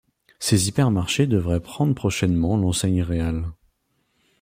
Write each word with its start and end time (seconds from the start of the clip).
Ces 0.39 0.67
hypermarchés 0.67 1.27
devraient 1.27 1.59
prendre 1.61 1.93
prochainement 1.93 2.57
l'enseigne 2.57 3.03
Real. 3.03 3.45